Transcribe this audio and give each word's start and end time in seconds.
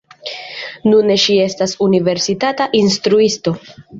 Nune 0.93 1.17
ŝi 1.25 1.35
estas 1.43 1.75
universitata 1.89 2.67
instruisto. 2.83 3.57